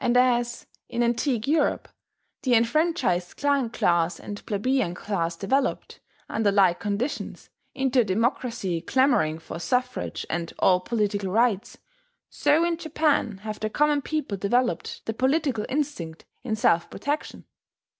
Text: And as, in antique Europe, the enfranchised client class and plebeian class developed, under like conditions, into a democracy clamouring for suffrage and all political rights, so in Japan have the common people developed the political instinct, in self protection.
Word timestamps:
And 0.00 0.16
as, 0.16 0.66
in 0.88 1.00
antique 1.04 1.46
Europe, 1.46 1.88
the 2.42 2.54
enfranchised 2.56 3.36
client 3.36 3.72
class 3.72 4.18
and 4.18 4.44
plebeian 4.44 4.96
class 4.96 5.36
developed, 5.36 6.00
under 6.28 6.50
like 6.50 6.80
conditions, 6.80 7.50
into 7.72 8.00
a 8.00 8.04
democracy 8.04 8.80
clamouring 8.80 9.38
for 9.38 9.60
suffrage 9.60 10.26
and 10.28 10.52
all 10.58 10.80
political 10.80 11.30
rights, 11.30 11.78
so 12.28 12.64
in 12.64 12.78
Japan 12.78 13.36
have 13.44 13.60
the 13.60 13.70
common 13.70 14.02
people 14.02 14.36
developed 14.36 15.06
the 15.06 15.14
political 15.14 15.64
instinct, 15.68 16.24
in 16.42 16.56
self 16.56 16.90
protection. 16.90 17.44